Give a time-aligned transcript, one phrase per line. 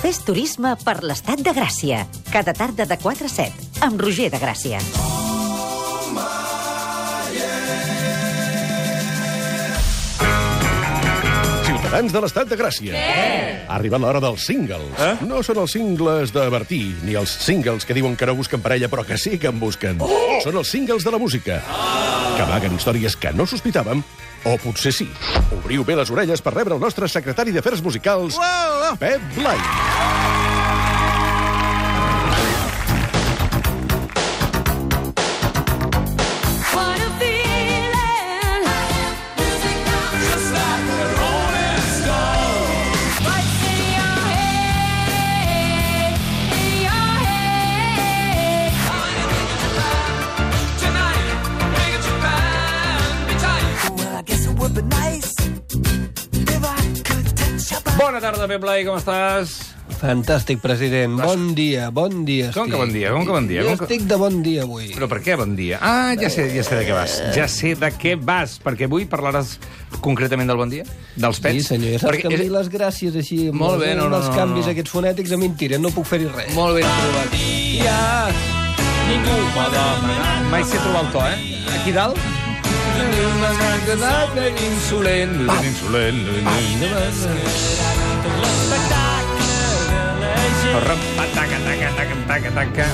[0.00, 2.06] Fes turisme per l'estat de Gràcia.
[2.32, 4.78] Cada tarda de 4 a 7, amb Roger de Gràcia.
[11.68, 12.96] Ciutadans de l'estat de Gràcia.
[13.68, 14.88] Ha arribat l'hora dels singles.
[15.04, 15.12] Eh?
[15.28, 18.88] No són els singles de Bertí, ni els singles que diuen que no busquen parella,
[18.88, 20.00] però que sí que en busquen.
[20.00, 20.40] Oh!
[20.40, 21.60] Són els singles de la música,
[22.40, 24.00] que amaguen històries que no sospitàvem,
[24.48, 25.06] o potser sí.
[25.58, 28.40] Obriu bé les orelles per rebre el nostre secretari d'Afers Musicals,
[29.02, 30.59] Pep Blai.
[58.00, 59.58] Bona tarda, Pep Blai, com estàs?
[60.00, 61.18] Fantàstic, president.
[61.20, 63.60] Bon dia, bon dia Com que bon dia, com que bon dia?
[63.66, 64.86] Jo Com que- estic de bon dia avui.
[64.94, 65.78] Però per què bon dia?
[65.82, 67.18] Ah, ja sé, ja sé de què vas.
[67.34, 69.58] Ja sé de què vas, perquè avui parlaràs
[70.00, 70.84] concretament del bon dia?
[71.16, 71.54] Dels pets?
[71.56, 74.04] Sí, senyor, ja saps Perquè que a mi és- les gràcies així, Molt bé, no,
[74.04, 74.72] amb no, els no, canvis no.
[74.72, 76.54] aquests fonètics, a mi em tiren, no puc fer-hi res.
[76.54, 77.34] Molt ben trobat.
[77.84, 78.28] Ja,
[79.10, 80.50] ningú m'ha demanat.
[80.50, 81.56] Mai sé trobar el to, eh?
[81.80, 82.16] Aquí dalt?
[84.34, 86.46] Living Sulen, living Sulen, living
[87.12, 88.59] Sulen.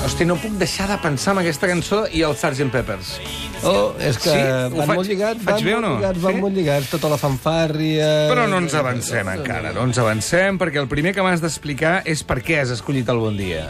[0.05, 2.69] Hosti, no puc deixar de pensar en aquesta cançó i el Sgt.
[2.73, 3.15] Peppers.
[3.63, 4.41] Oh, és que Sí?
[4.75, 5.91] Van faig- molt lligats, faig van bé no?
[5.97, 6.41] lligats, van Sí?
[6.41, 8.09] molt lligats, tota la fanfàrria...
[8.31, 12.23] Però no ens avancem encara, no ens avancem, perquè el primer que m'has d'explicar és
[12.23, 13.67] per què has escollit el Bon Dia.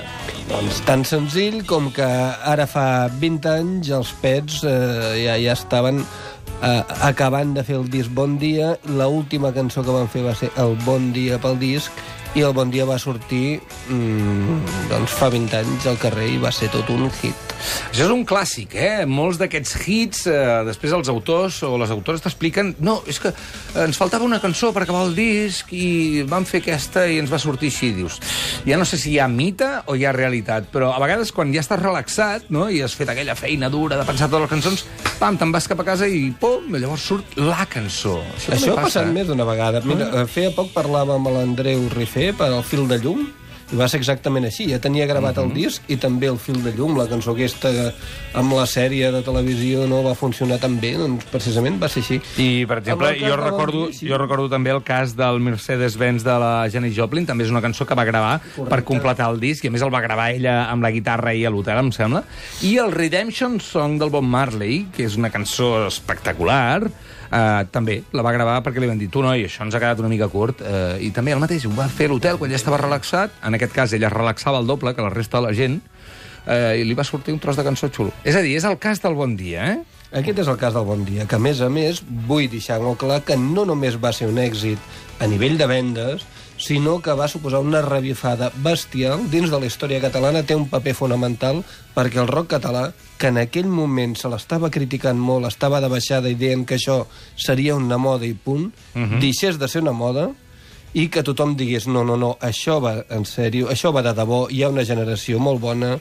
[0.50, 6.04] Doncs tan senzill com que ara fa 20 anys els pets eh, ja, ja estaven
[6.62, 8.78] eh, acabant de fer el disc Bon Dia.
[8.88, 11.92] L última cançó que van fer va ser el Bon Dia pel disc
[12.36, 16.52] i el Bon Dia va sortir mm, doncs fa 20 anys al carrer i va
[16.52, 17.47] ser tot un hit.
[17.92, 19.06] Això és un clàssic, eh?
[19.10, 23.32] Molts d'aquests hits, eh, després els autors o les autores t'expliquen no, és que
[23.84, 27.40] ens faltava una cançó per acabar el disc i vam fer aquesta i ens va
[27.42, 27.92] sortir així.
[27.98, 28.20] Dius,
[28.68, 31.54] ja no sé si hi ha mite o hi ha realitat, però a vegades quan
[31.56, 32.68] ja estàs relaxat no?
[32.70, 34.86] i has fet aquella feina dura de pensar totes les cançons,
[35.20, 38.20] pam, te'n vas cap a casa i pum, llavors surt la cançó.
[38.36, 39.82] Això, Això ha passat més d'una vegada.
[39.86, 40.22] Mira, Ah.
[40.22, 43.26] eh, feia poc parlàvem amb l'Andreu Rifé per al fil de llum,
[43.72, 44.70] i va ser exactament així.
[44.72, 45.46] Ja tenia gravat Mhm.
[45.48, 47.94] el disc i també el fil de llum, la cançó aquesta
[48.34, 52.22] amb la sèrie de televisió no va funcionar tan bé, doncs precisament va ser així.
[52.38, 56.96] I, per exemple, jo recordo, jo recordo també el cas del Mercedes-Benz de la Janis
[56.96, 58.40] Joplin, també és una cançó que va gravar
[58.70, 61.44] per completar el disc, i a més el va gravar ella amb la guitarra i
[61.46, 62.24] a l'hotel, em sembla.
[62.62, 66.90] I el Redemption Song del Bob Marley, que és una cançó espectacular,
[67.32, 70.00] eh, també la va gravar perquè li van dir tu, noi, això ens ha quedat
[70.00, 72.56] una mica curt, eh, i també el mateix, ho va fer a l'hotel quan ja
[72.60, 75.54] estava relaxat, en aquest cas ella es relaxava el doble que la resta de la
[75.58, 75.82] gent,
[76.48, 78.14] eh, i li va sortir un tros de cançó xulo.
[78.24, 79.78] És a dir, és el cas del Bon Dia, eh?
[80.16, 83.02] Aquest és el cas del Bon Dia, que a més a més vull deixar molt
[83.02, 84.80] clar que no només va ser un èxit
[85.20, 86.24] a nivell de vendes,
[86.58, 90.96] sinó que va suposar una revifada bestial dins de la història catalana, té un paper
[90.98, 91.62] fonamental
[91.94, 92.88] perquè el rock català,
[93.18, 97.04] que en aquell moment se l'estava criticant molt, estava de baixada i dient que això
[97.36, 99.20] seria una moda i punt, uh -huh.
[99.20, 100.32] deixés de ser una moda
[100.94, 104.46] i que tothom digués no, no, no, això va en sèrio, això va de debò,
[104.50, 105.98] hi ha una generació molt bona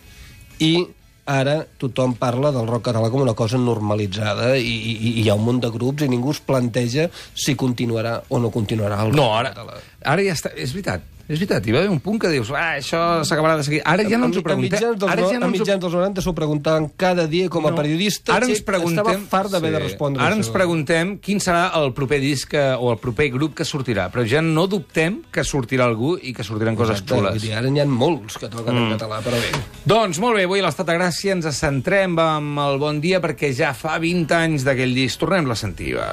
[0.63, 0.87] i
[1.27, 5.35] ara tothom parla del rock català com una cosa normalitzada i, i, i hi ha
[5.35, 9.27] un munt de grups i ningú es planteja si continuarà o no continuarà el No,
[9.27, 9.81] rock ara, català.
[10.15, 10.53] ara ja està...
[10.55, 11.67] És veritat, és veritat.
[11.67, 13.81] Hi va haver un punt que dius, ah, això s'acabarà de seguir.
[13.85, 14.73] Ara ja no ens ho a preguntem.
[14.79, 17.71] mitjans dels, Ara ja no a mitjans dels 90 s'ho preguntaven cada dia com a
[17.71, 17.77] No.
[17.77, 18.35] periodista.
[18.37, 19.05] Ara ens preguntem...
[19.05, 20.39] Estava fart d'haver de respondre Ara això.
[20.39, 24.25] ens preguntem quin serà el proper disc que, o el proper grup que sortirà, però
[24.27, 27.43] ja no dubtem que sortirà algú i que sortiran coses Exacte, xules.
[27.43, 29.51] dir, ara n'hi ha molts que toquen en català, però bé.
[29.85, 33.53] Doncs molt bé, avui a l'Estat de Gràcia ens centrem amb el Bon Dia perquè
[33.53, 35.19] ja fa 20 anys d'aquell disc.
[35.19, 36.07] Tornem-la a sentir, va.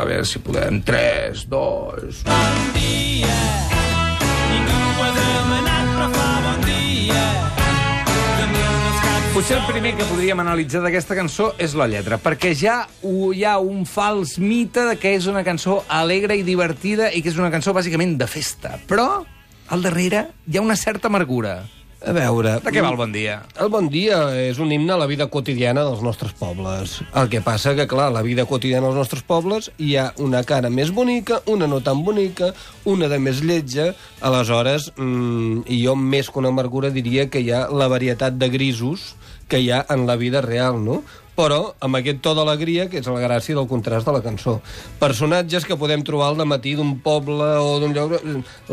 [0.00, 0.80] A veure si podem.
[0.82, 2.24] 3, 2...
[2.74, 3.73] Ningú
[9.34, 13.56] Potser el primer que podríem analitzar d'aquesta cançó és la lletra, perquè ja hi ha
[13.58, 17.50] un fals mite de que és una cançó alegre i divertida i que és una
[17.50, 18.76] cançó bàsicament de festa.
[18.86, 19.24] Però
[19.74, 21.64] al darrere hi ha una certa amargura.
[22.04, 22.58] A veure...
[22.60, 23.38] De què va el Bon Dia?
[23.60, 26.98] El bon dia és un himne a la vida quotidiana dels nostres pobles.
[27.16, 30.68] El que passa que, clar, la vida quotidiana dels nostres pobles hi ha una cara
[30.68, 32.52] més bonica, una no tan bonica,
[32.84, 37.52] una de més lletja, aleshores, mm, i jo més que una amargura diria que hi
[37.54, 39.14] ha la varietat de grisos
[39.48, 41.02] que hi ha en la vida real, no?
[41.36, 44.58] Però amb aquest to d'alegria, que és la gràcia del contrast de la cançó.
[45.00, 48.16] Personatges que podem trobar al matí d'un poble o d'un lloc...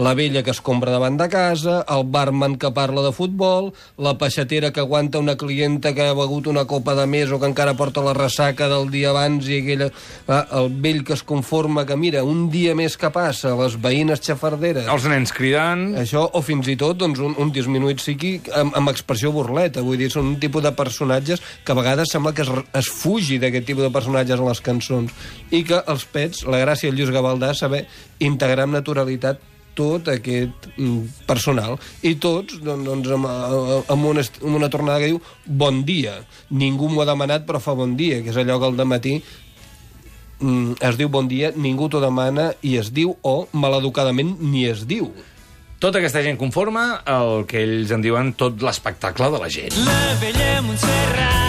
[0.02, 4.14] La vella que es compra davant de casa, el barman que parla de futbol, la
[4.20, 7.76] peixatera que aguanta una clienta que ha begut una copa de més o que encara
[7.80, 9.90] porta la ressaca del dia abans i aquella...
[10.28, 14.22] Ah, el vell que es conforma que, mira, un dia més que passa, les veïnes
[14.24, 14.88] xafarderes...
[14.92, 15.88] Els nens cridant...
[16.02, 19.84] Això, o fins i tot doncs, un, un disminuït psíquic amb, amb expressió burleta.
[19.86, 23.40] Vull dir, són un tipus de personatges que a vegades sembla que es, es fugi
[23.42, 25.14] d'aquest tipus de personatges en les cançons.
[25.52, 27.86] I que els pets, la gràcia del Lluís Gavaldà, és saber
[28.20, 29.42] integrar amb naturalitat
[29.78, 33.28] tot aquest mm, personal i tots doncs, doncs amb,
[33.88, 36.18] amb, una, amb una tornada que diu bon dia,
[36.52, 39.18] ningú m'ho ha demanat però fa bon dia, que és allò que al matí
[40.42, 44.84] mm, es diu bon dia, ningú t'ho demana i es diu o maleducadament ni es
[44.88, 45.14] diu
[45.82, 49.82] Tota aquesta gent conforma el que ells en diuen tot l'espectacle de la gent.
[49.82, 51.41] La vella Montserrat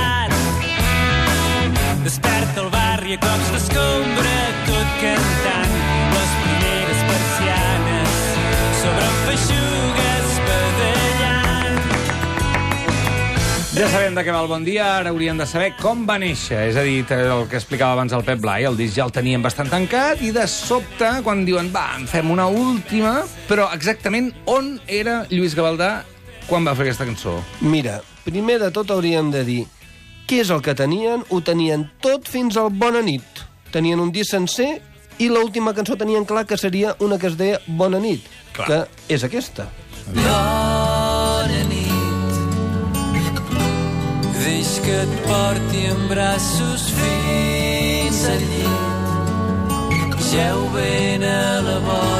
[2.03, 5.75] desperta el barri a cops d'escombra tot cantant
[6.11, 8.17] les primeres persianes
[8.81, 11.79] sobre feixugues badallant
[13.77, 16.59] Ja sabem de què va el Bon Dia, ara hauríem de saber com va néixer.
[16.73, 19.43] És a dir, el que explicava abans el Pep Blai, el disc ja el teníem
[19.43, 24.75] bastant tancat i de sobte, quan diuen, va, en fem una última, però exactament on
[24.87, 26.01] era Lluís Gavaldà
[26.51, 27.39] quan va fer aquesta cançó?
[27.63, 29.63] Mira, primer de tot hauríem de dir
[30.29, 31.25] què és el que tenien?
[31.31, 33.23] Ho tenien tot fins al Bona nit.
[33.73, 34.81] Tenien un disc sencer
[35.19, 38.25] i l'última cançó tenien clar que seria una que es deia Bona nit,
[38.57, 38.67] Clar.
[38.69, 39.69] que és aquesta.
[40.15, 41.91] Bona nit
[44.43, 48.83] Deix que et porti en braços fins al llit
[50.33, 52.12] Geu ben a la vora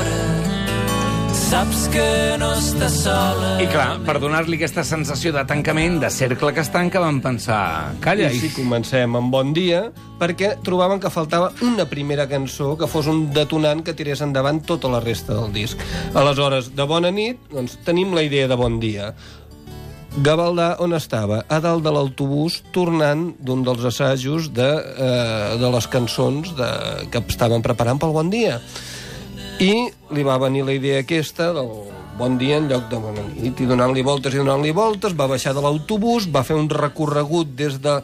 [1.53, 2.05] Saps que
[2.41, 6.71] no estàs sola I clar, per donar-li aquesta sensació de tancament, de cercle que es
[6.73, 7.59] tanca, van pensar...
[8.01, 9.83] Calla, I i sí, comencem amb Bon dia,
[10.17, 14.89] perquè trobaven que faltava una primera cançó que fos un detonant que tirés endavant tota
[14.95, 15.83] la resta del disc.
[16.17, 19.11] Aleshores, de Bona nit, doncs, tenim la idea de Bon dia.
[20.25, 21.43] Gavaldà on estava?
[21.53, 26.73] A dalt de l'autobús, tornant d'un dels assajos de, eh, de les cançons de,
[27.13, 28.57] que estaven preparant pel Bon dia.
[29.63, 29.75] I
[30.11, 31.69] li va venir la idea aquesta del
[32.19, 33.61] bon dia en lloc de bona nit.
[33.63, 37.79] I donant-li voltes i donant-li voltes, va baixar de l'autobús, va fer un recorregut des
[37.83, 38.01] de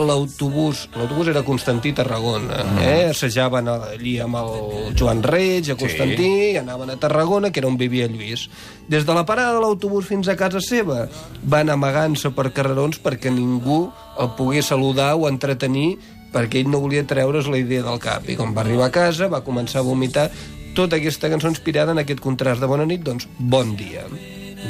[0.00, 2.78] l'autobús, l'autobús era Constantí Tarragona, mm.
[2.82, 3.04] eh?
[3.12, 6.48] assajaven allí amb el Joan Reig, a Constantí, sí.
[6.54, 8.48] i anaven a Tarragona, que era on vivia Lluís.
[8.88, 11.04] Des de la parada de l'autobús fins a casa seva,
[11.44, 13.84] van amagant-se per carrerons perquè ningú
[14.18, 15.98] el pogués saludar o entretenir
[16.34, 18.26] perquè ell no volia treure's la idea del cap.
[18.26, 20.30] I quan va arribar a casa va començar a vomitar
[20.76, 24.04] tota aquesta cançó inspirada en aquest contrast de bona nit, doncs bon dia.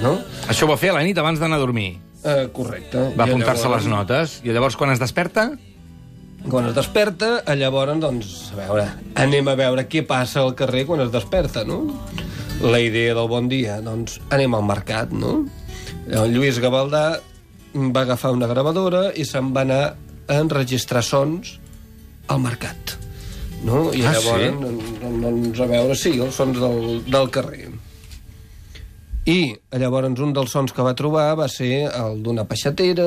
[0.02, 0.16] No?
[0.50, 1.94] això ho va fer a la nit abans d'anar a dormir.
[2.24, 3.10] Uh, correcte.
[3.18, 4.40] Va apuntar-se llavors- les notes.
[4.44, 5.52] I llavors, quan es desperta...
[6.44, 8.82] Quan es desperta, a llavors, doncs, a veure,
[9.16, 11.78] anem a veure què passa al carrer quan es desperta, no?
[12.60, 15.38] La idea del bon dia, doncs, anem al mercat, no?
[16.04, 17.04] El Lluís Gavaldà
[17.74, 19.80] va agafar una gravadora i se'n va anar
[20.28, 21.54] a enregistrar sons
[22.28, 22.98] al mercat.
[23.64, 23.88] No?
[23.94, 24.50] I Ah, llavors, sí?
[24.60, 27.70] doncs, doncs, a veure, sí, els sons del, del carrer.
[29.24, 33.06] I llavors un dels sons que va trobar va ser el d'una peixatera,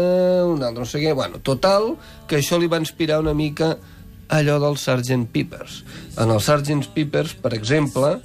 [0.50, 1.14] un altre no sé què...
[1.14, 1.92] Bueno, total,
[2.28, 3.76] que això li va inspirar una mica
[4.34, 5.28] allò del Sgt.
[5.32, 5.84] Peppers.
[6.18, 6.90] En el Sgt.
[6.96, 8.16] Peppers, per exemple,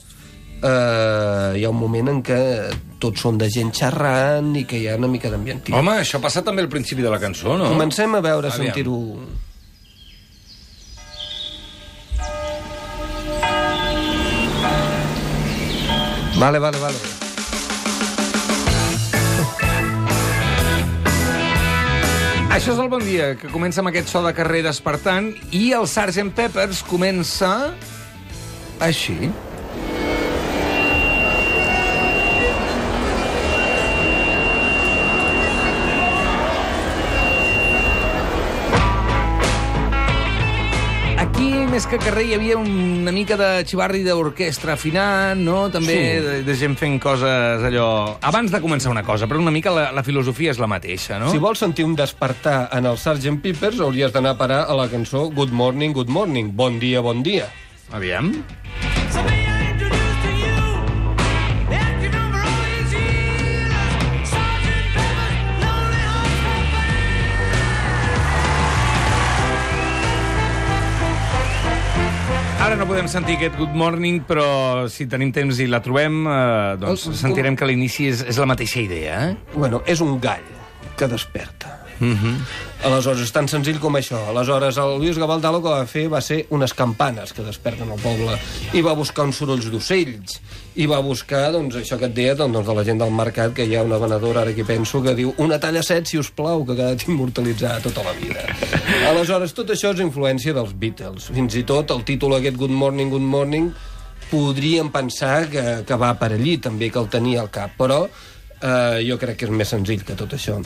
[0.62, 2.40] eh, hi ha un moment en què
[3.02, 5.68] tots són de gent xerrant i que hi ha una mica d'ambient.
[5.76, 7.68] Home, això passa també al principi de la cançó, no?
[7.75, 8.99] Comencem a veure, sentir-ho...
[16.42, 16.96] Vale, vale, vale.
[22.50, 25.87] Això és el bon dia, que comença amb aquest so de carrer despertant i el
[25.87, 26.34] Sgt.
[26.34, 27.52] Peppers comença
[28.82, 29.30] així.
[41.83, 45.65] Més que carrer, hi havia una mica de xivarri d'orquestra afinant, no?
[45.69, 46.21] També Sí.
[46.23, 48.19] de, de gent fent coses allò...
[48.23, 51.33] Abans de començar una cosa, però una mica la, la filosofia és la mateixa, no?
[51.35, 53.35] Si vols sentir un despertar en el Sgt.
[53.43, 56.55] Peppers, hauries d'anar a parar a la cançó Good Morning, Good Morning.
[56.55, 57.51] Bon dia, bon dia.
[57.91, 58.31] Aviam.
[58.31, 58.82] So
[72.62, 76.76] Ara no podem sentir aquest Good Morning, però si tenim temps i la trobem, eh,
[76.78, 79.57] doncs sentirem que l'inici és, és la mateixa idea, eh?
[79.57, 80.47] Bueno, és un gall
[80.95, 81.62] que desperta.
[82.82, 84.18] Aleshores, és tan senzill com això.
[84.32, 88.00] Aleshores, el Lluís Gavaldà el que va fer va ser unes campanes que desperten el
[88.02, 88.35] poble
[88.75, 90.40] i va buscar uns sorolls d'ocells
[90.82, 93.66] i va buscar, doncs, això que et deia doncs, de la gent del mercat, que
[93.68, 96.64] hi ha una venedora ara que penso que diu una talla set, si us plau,
[96.64, 98.42] que ha quedat immortalitzada tota la vida.
[99.12, 101.30] Aleshores, tot això és influència dels Beatles.
[101.37, 103.73] Fins i tot el títol aquest Good Morning, Good Morning
[104.32, 108.06] podríem pensar que, que va per allí també, que el tenia al cap, però
[108.62, 110.59] eh, jo crec que és més senzill que tot això.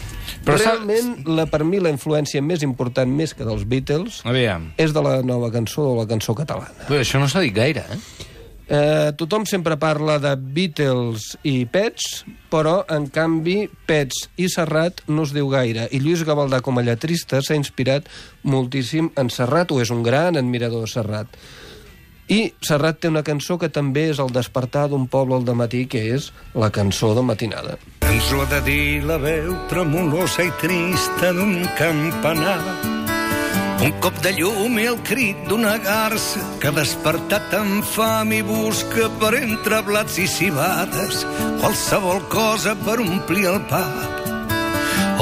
[0.47, 4.71] Però Realment, la, per mi, la influència més important, més que dels Beatles, Aviam.
[4.77, 6.87] és de la nova cançó, de la cançó catalana.
[6.87, 8.01] Però això no s'ha dit gaire, eh?
[8.69, 15.23] Eh, tothom sempre parla de Beatles i Pets, però, en canvi, Pets i Serrat no
[15.23, 15.87] es diu gaire.
[15.95, 18.11] I Lluís Gavaldà, com a lletrista, s'ha inspirat
[18.43, 21.39] moltíssim en Serrat, o és un gran admirador de Serrat.
[22.27, 26.03] I Serrat té una cançó que també és el despertar d'un poble al matí, que
[26.17, 27.77] és la cançó de matinada.
[28.03, 32.59] Ens ho ha de dir la veu tremolosa i trista d'un campanar.
[33.77, 39.11] Un cop de llum i el crit d'una garça que despertat amb fam i busca
[39.21, 41.23] per entre blats i cibades
[41.61, 44.25] qualsevol cosa per omplir el pap.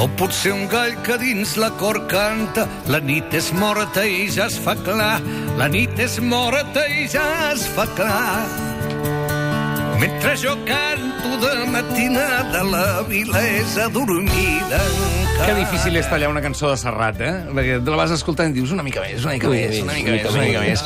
[0.01, 4.49] O potser un gall que dins la cor canta La nit és morta i ja
[4.49, 5.21] es fa clar
[5.59, 8.43] La nit és morta i ja es fa clar.
[10.01, 14.83] Mentre jo canto de matinada la vila és adormida
[15.35, 17.31] Que difícil és tallar una cançó de Serrat, eh?
[17.51, 20.13] Perquè te la vas escoltant i dius una mica més, una mica més, una mica
[20.13, 20.83] més, una mica més.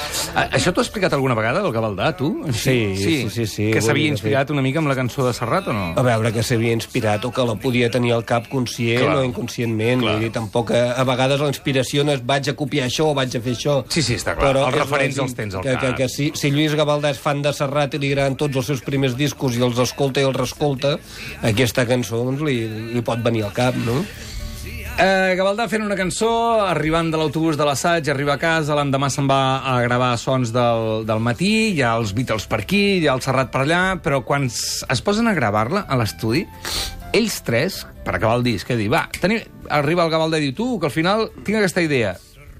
[0.57, 2.31] Això t'ho ha explicat alguna vegada, el Gavaldà, tu?
[2.49, 3.67] Sí, sí, sí, sí.
[3.71, 5.85] Que s'havia inspirat una mica amb la cançó de Serrat o no?
[5.99, 9.19] A veure que s'havia inspirat o que la podia tenir al cap conscient Clar.
[9.21, 10.01] o inconscientment.
[10.03, 10.15] Clar.
[10.17, 13.13] Vull dir, tampoc a, a vegades la inspiració no és vaig a copiar això o
[13.17, 13.77] vaig a fer això.
[13.93, 14.55] Sí, sí, està clar.
[14.57, 15.85] Els és referents els tens al que, cap.
[15.85, 18.73] Que, que si, si Lluís Gavaldà és fan de Serrat i li agraden tots els
[18.73, 20.97] seus primers discos i els escolta i els reescolta,
[21.53, 22.59] aquesta cançó doncs, li,
[22.95, 24.01] li pot venir al cap, no?
[24.99, 26.29] Eh, Gavaldà fent una cançó,
[26.67, 31.05] arribant de l'autobús de l'assaig, arriba a casa, l'endemà se'n va a gravar sons del,
[31.07, 34.19] del matí, hi ha els Beatles per aquí, hi ha el Serrat per allà, però
[34.27, 36.43] quan es posen a gravar-la a l'estudi,
[37.15, 39.39] ells tres, per acabar el disc, que dir, va, tenim...
[39.71, 42.17] arriba el Gavaldà i diu, tu, que al final tinc aquesta idea.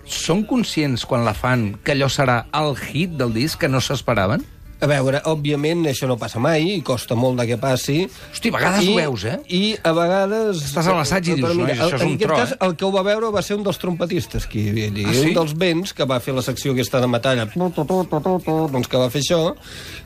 [0.07, 4.47] Són conscients, quan la fan, que allò serà el hit del disc que no s'esperaven?
[4.79, 8.05] A veure, òbviament això no passa mai i costa molt de que passi.
[8.31, 9.35] Hosti, a vegades ho veus, eh?
[9.51, 10.61] I a vegades...
[10.69, 12.59] Estàs a l'assaig i dius, Però "Nois, això és en un aquest tro, cas, eh?"
[12.67, 15.03] el que ho va veure va ser un dels trompetistes que hi havia allí.
[15.03, 15.25] Ah, sí?
[15.27, 19.25] Un dels vents que va fer la secció aquesta de metalla, doncs que va fer
[19.25, 19.41] això,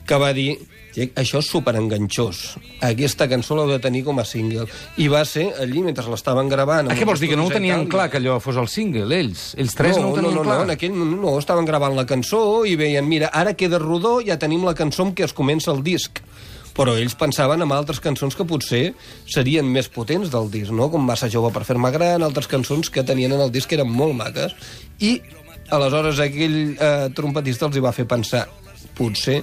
[0.06, 0.56] que va dir
[0.94, 2.40] "Che, això és superenganxós.
[2.86, 4.68] Aquesta cançó l'heu de tenir com a single.
[4.96, 6.90] I va ser allí, mentre l'estaven gravant...
[6.90, 9.54] Ah, què vols dir, que no ho tenien clar, que allò fos el single, ells?
[9.58, 10.60] Ells tres no, ho tenien no, clar?
[10.60, 14.20] No, en aquell no, no, estaven gravant la cançó i veien, mira, ara queda rodó,
[14.22, 16.22] ja tenim la cançó amb què es comença el disc.
[16.74, 18.84] Però ells pensaven en altres cançons que potser
[19.30, 20.88] serien més potents del disc, no?
[20.90, 23.90] Com Massa jove per fer-me gran, altres cançons que tenien en el disc que eren
[23.90, 24.54] molt maques.
[25.02, 25.18] I
[25.74, 28.46] aleshores aquell eh, trompetista els hi va fer pensar,
[28.98, 29.40] potser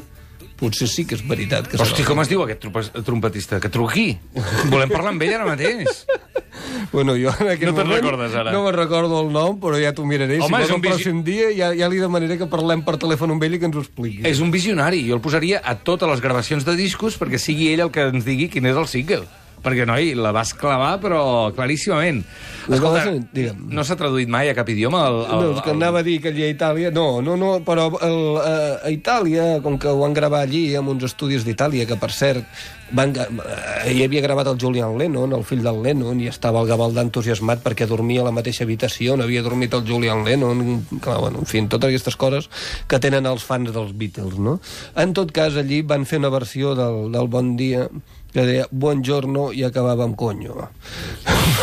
[0.62, 3.60] potser sí que és veritat que Hosti, com es diu aquest trompe- trompetista?
[3.60, 4.12] Que truqui.
[4.70, 6.06] Volem parlar amb ell ara mateix.
[6.92, 8.52] Bueno, jo en aquell No te'n moment recordes, ara?
[8.52, 10.40] No me'n recordo el nom, però ja t'ho miraré.
[10.44, 12.98] Home, si és un un visi- pròxim dia ja, ja li demanaré que parlem per
[13.00, 14.26] telèfon amb ell i que ens ho expliqui.
[14.28, 15.00] És un visionari.
[15.08, 18.28] Jo el posaria a totes les gravacions de discos perquè sigui ell el que ens
[18.28, 19.24] digui quin és el single.
[19.62, 21.22] Perquè, noi, la vas clavar, però
[21.56, 22.24] claríssimament.
[22.70, 23.64] La Escolta, digue'm.
[23.74, 25.04] no s'ha traduït mai a cap idioma?
[25.10, 26.92] El, el, No, és que anava a dir que allà a Itàlia...
[26.94, 28.54] No, no, no, però el, a,
[28.86, 32.46] a Itàlia, com que ho van gravar allí, amb uns estudis d'Itàlia, que, per cert,
[32.92, 36.70] van, eh, hi havia gravat el Julian Lennon, el fill del Lennon, i estava el
[36.70, 41.20] Gavaldà entusiasmat perquè dormia a la mateixa habitació, on havia dormit el Julian Lennon, clar,
[41.24, 42.50] bueno, en fi, totes aquestes coses
[42.88, 44.60] que tenen els fans dels Beatles, no?
[45.00, 47.88] En tot cas, allí van fer una versió del, del Bon Dia
[48.32, 50.70] que deia Buongiorno i acabava amb conyo.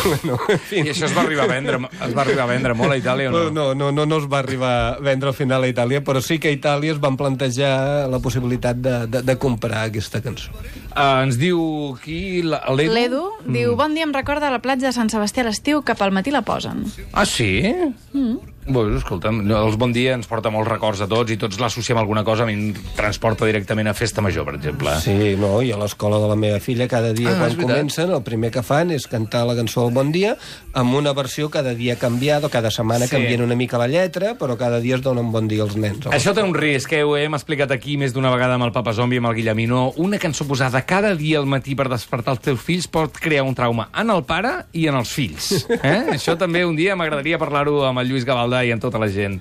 [0.05, 0.83] bueno, en fi.
[0.83, 3.31] I això es va arribar a vendre, es va arribar a vendre molt a Itàlia
[3.31, 3.43] o no?
[3.53, 6.39] No, no, no, no es va arribar a vendre al final a Itàlia, però sí
[6.39, 10.53] que a Itàlia es van plantejar la possibilitat de, de, de comprar aquesta cançó.
[10.89, 11.59] Uh, ens diu
[12.03, 12.41] qui?
[12.45, 12.93] L'Edu?
[12.93, 16.13] L'Edu diu, bon dia, em recorda la platja de Sant Sebastià a l'estiu, cap al
[16.15, 16.85] matí la posen.
[17.13, 17.65] Ah, sí?
[18.13, 18.37] Mm.
[18.69, 22.03] Bueno, escolta'm, els Bon Dia ens porta molts records a tots i tots l'associem a
[22.03, 24.93] alguna cosa, a mi em transporta directament a Festa Major, per exemple.
[25.01, 28.21] Sí, no, i a l'escola de la meva filla cada dia Ah, quan comencen el
[28.21, 30.35] primer que fan és cantar la cançó del Bon Dia
[30.77, 33.15] amb una versió cada dia canviada, cada setmana Sí.
[33.15, 36.05] canvien una mica la lletra, però cada dia es donen bon dia als nens.
[36.05, 37.01] Això té un risc, eh?
[37.03, 39.93] ho hem explicat aquí més d'una vegada amb el Papa Zombi i amb el Guillemino.
[39.97, 43.55] Una cançó posada cada dia al matí per despertar els teus fills pot crear un
[43.57, 45.65] trauma en el pare i en els fills.
[45.81, 46.05] Eh?
[46.19, 48.25] Això també un dia m'agradaria parlar-ho amb el Lluís
[48.59, 49.39] Gavaldà i amb tota la gent.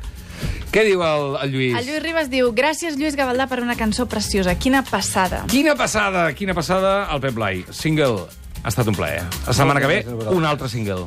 [0.71, 1.75] Què diu el, el Lluís?
[1.79, 4.55] El Lluís Ribas diu, gràcies Lluís Gavaldà per una cançó preciosa.
[4.55, 5.45] Quina passada.
[5.49, 7.65] Quina passada, quina passada, el Pep Blai.
[7.71, 8.27] Single,
[8.63, 9.25] ha estat un plaer.
[9.47, 11.07] La setmana que ve, un altre single.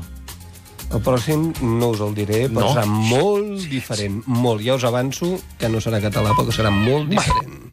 [0.91, 2.73] El pròxim no us el diré, però No?
[2.73, 4.23] serà molt diferent.
[4.27, 4.59] Molt.
[4.65, 7.69] Ja us avanço que no serà català, però que serà molt diferent.